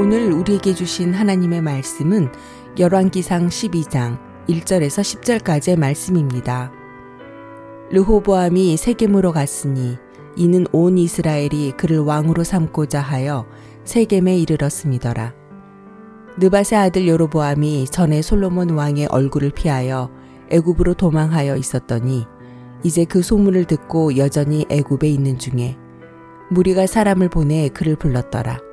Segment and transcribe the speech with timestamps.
[0.00, 2.32] 오늘 우리에게 주신 하나님의 말씀은
[2.78, 6.72] 열왕기상 12장 1절에서 10절까지의 말씀입니다.
[7.90, 9.98] 르호보암이 세겜으로 갔으니
[10.36, 13.44] 이는 온 이스라엘이 그를 왕으로 삼고자 하여
[13.84, 15.34] 세겜에 이르렀음이더라.
[16.38, 20.10] 느바세 아들 여로보암이 전에 솔로몬 왕의 얼굴을 피하여
[20.48, 22.24] 애굽으로 도망하여 있었더니
[22.82, 25.76] 이제 그 소문을 듣고 여전히 애굽에 있는 중에
[26.48, 28.69] 무리가 사람을 보내 그를 불렀더라.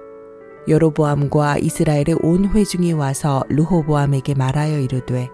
[0.68, 5.30] 여로보암과 이스라엘의 온 회중이 와서 르호보암에게 말하여 이르되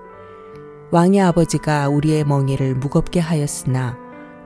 [0.91, 3.97] 왕의 아버지가 우리의 멍에를 무겁게 하였으나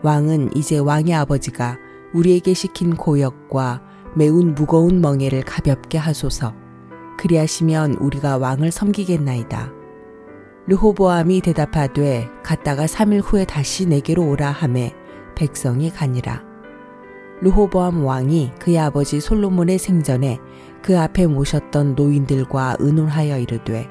[0.01, 1.77] 왕은 이제 왕의 아버지가
[2.13, 3.81] 우리에게 시킨 고역과
[4.15, 6.53] 매운 무거운 멍에를 가볍게 하소서.
[7.17, 9.71] 그리하시면 우리가 왕을 섬기겠나이다.
[10.67, 14.93] 르호보암이 대답하되 갔다가 3일 후에 다시 내게로 오라 하매
[15.35, 16.43] 백성이 가니라.
[17.41, 20.39] 르호보암 왕이 그의 아버지 솔로몬의 생전에
[20.87, 23.89] 그 앞에 모셨던 노인들과 의논하여 이르되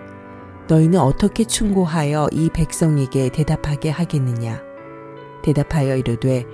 [0.67, 4.63] 너희는 어떻게 충고하여 이 백성에게 대답하게 하겠느냐?
[5.43, 6.47] 대답하여 이르되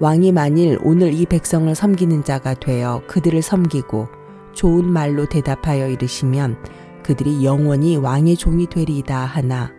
[0.00, 4.08] 왕이 만일 오늘 이 백성을 섬기는 자가 되어 그들을 섬기고
[4.54, 6.56] 좋은 말로 대답하여 이르시면
[7.02, 9.72] 그들이 영원히 왕의 종이 되리이다 하나.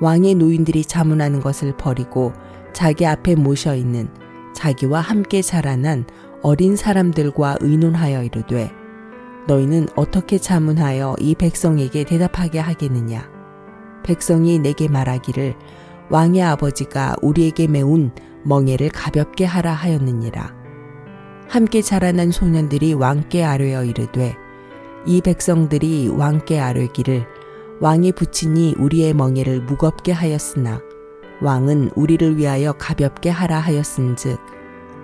[0.00, 2.32] 왕의 노인들이 자문하는 것을 버리고
[2.72, 4.08] 자기 앞에 모셔 있는
[4.54, 6.04] 자기와 함께 자라난
[6.40, 8.83] 어린 사람들과 의논하여 이르되
[9.46, 13.28] 너희는 어떻게 자문하여 이 백성에게 대답하게 하겠느냐?
[14.04, 15.54] 백성이 내게 말하기를
[16.10, 18.12] 왕의 아버지가 우리에게 매운
[18.44, 20.54] 멍에를 가볍게 하라 하였느니라.
[21.48, 24.34] 함께 자라난 소년들이 왕께 아뢰어 이르되
[25.06, 27.26] 이 백성들이 왕께 아뢰기를
[27.80, 30.80] 왕의 부친이 우리의 멍에를 무겁게 하였으나
[31.42, 34.38] 왕은 우리를 위하여 가볍게 하라 하였은즉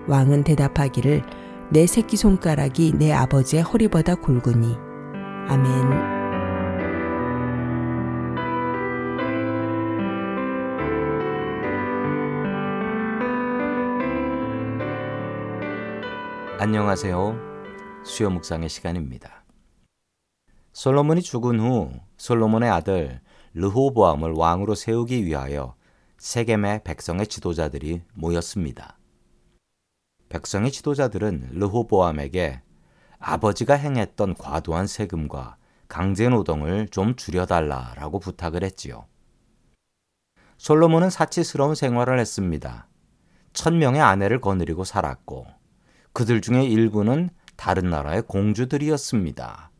[0.08, 1.22] 왕은 대답하기를
[1.72, 4.74] 내 새끼 손가락이 내 아버지의 허리보다 굵으니
[5.46, 5.70] 아멘.
[16.58, 17.36] 안녕하세요.
[18.05, 19.45] 수요 묵상의 시간입니다.
[20.72, 23.20] 솔로몬이 죽은 후 솔로몬의 아들
[23.55, 25.77] 르호보암을 왕으로 세우기 위하여
[26.18, 28.99] 세겜의 백성의 지도자들이 모였습니다.
[30.30, 32.63] 백성의 지도자들은 르호보암에게
[33.18, 35.57] 아버지가 행했던 과도한 세금과
[35.89, 39.07] 강제 노동을 좀 줄여달라라고 부탁을 했지요.
[40.57, 42.86] 솔로몬은 사치스러운 생활을 했습니다.
[43.52, 45.46] 천 명의 아내를 거느리고 살았고
[46.13, 49.70] 그들 중에 일부는 다른 나라의 공주들이었습니다.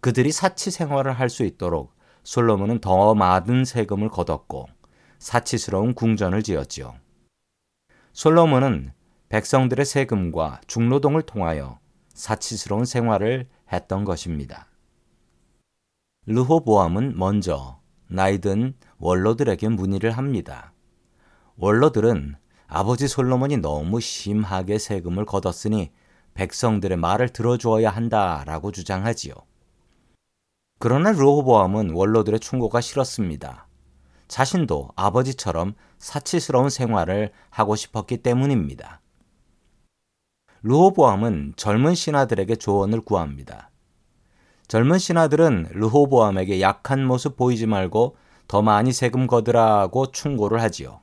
[0.00, 4.68] 그들이 사치 생활을 할 수 있도록 솔로몬은 더 많은 세금을 걷었고
[5.18, 6.94] 사치스러운 궁전을 지었지요.
[8.12, 8.92] 솔로몬은
[9.32, 11.78] 백성들의 세금과 중노동을 통하여
[12.12, 14.66] 사치스러운 생활을 했던 것입니다.
[16.26, 20.74] 르호보암은 먼저 나이든 원로들에게 문의를 합니다.
[21.56, 22.34] 원로들은
[22.66, 25.92] 아버지 솔로몬이 너무 심하게 세금을 걷었으니
[26.34, 29.32] 백성들의 말을 들어주어야 한다라고 주장하지요.
[30.78, 33.66] 그러나 르호보암은 원로들의 충고가 싫었습니다.
[34.28, 39.01] 자신도 아버지처럼 사치스러운 생활을 하고 싶었기 때문입니다.
[40.64, 43.70] 르호보암은 젊은 신하들에게 조언을 구합니다.
[44.68, 51.00] 젊은 신하들은 르호보암에게 약한 모습 보이지 말고 더 많이 세금 거두라고 충고를 하지요.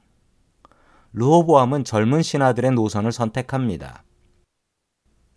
[1.13, 4.03] 르호보암은 젊은 신하들의 노선을 선택합니다.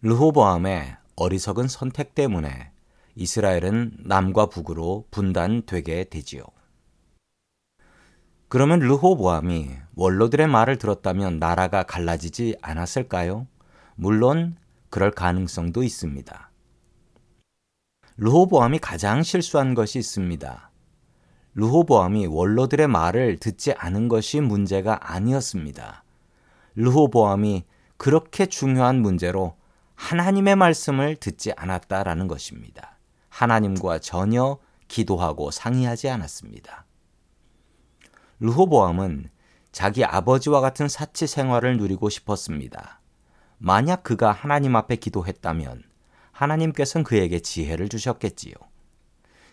[0.02, 2.70] 르호보암의 어리석은 선택 때문에
[3.16, 6.44] 이스라엘은 남과 북으로 분단되게 되지요.
[8.48, 13.46] 그러면 르호보암이 원로들의 말을 들었다면 나라가 갈라지지 않았을까요?
[14.02, 14.56] 물론
[14.90, 16.50] 그럴 가능성도 있습니다.
[18.16, 20.72] 르호보암이 가장 실수한 것이 있습니다.
[21.54, 26.02] 르호보암이 원로들의 말을 듣지 않은 것이 문제가 아니었습니다.
[26.74, 27.64] 르호보암이
[27.96, 29.54] 그렇게 중요한 문제로
[29.94, 32.98] 하나님의 말씀을 듣지 않았다라는 것입니다.
[33.28, 34.58] 하나님과 전혀
[34.88, 36.86] 기도하고 상의하지 않았습니다.
[38.40, 39.30] 르호보암은
[39.70, 43.01] 자기 아버지와 같은 사치 생활을 누리고 싶었습니다.
[43.64, 45.84] 만약 그가 하나님 앞에 기도했다면
[46.32, 48.54] 하나님께서는 그에게 지혜를 주셨겠지요.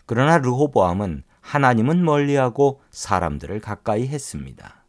[0.04, 4.84] 그러나 르호보암은 하나님은 멀리하고 사람들을 가까이 했습니다.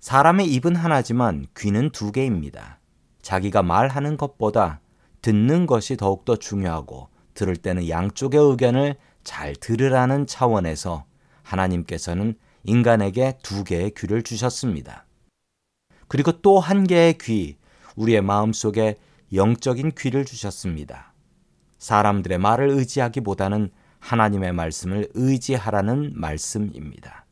[0.00, 2.80] 사람의 입은 하나지만 귀는 두 개입니다.
[3.22, 4.82] 자기가 말하는 것보다
[5.22, 11.06] 듣는 것이 더욱더 중요하고 들을 때는 양쪽의 의견을 잘 들으라는 차원에서
[11.44, 12.34] 하나님께서는
[12.64, 15.06] 인간에게 두 개의 귀를 주셨습니다.
[16.12, 17.56] 그리고 또 한 개의 귀,
[17.96, 18.98] 우리의 마음 속에
[19.32, 21.14] 영적인 귀를 주셨습니다.
[21.78, 27.24] 사람들의 말을 의지하기보다는 하나님의 말씀을 의지하라는 말씀입니다.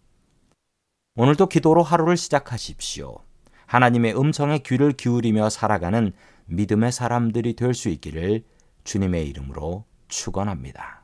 [1.14, 3.18] 오늘도 기도로 하루를 시작하십시오.
[3.66, 6.14] 하나님의 음성에 귀를 기울이며 살아가는
[6.46, 8.44] 믿음의 사람들이 될 수 있기를
[8.84, 11.02] 주님의 이름으로 축원합니다.